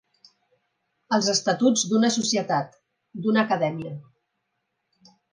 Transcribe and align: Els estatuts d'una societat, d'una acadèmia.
Els 1.17 1.27
estatuts 1.33 1.83
d'una 1.91 2.09
societat, 2.15 2.73
d'una 3.25 3.43
acadèmia. 3.49 3.93